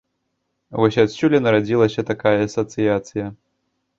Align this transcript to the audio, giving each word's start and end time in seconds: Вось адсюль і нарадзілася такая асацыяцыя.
Вось 0.83 0.97
адсюль 1.03 1.35
і 1.39 1.41
нарадзілася 1.47 2.05
такая 2.11 2.33
асацыяцыя. 2.47 3.27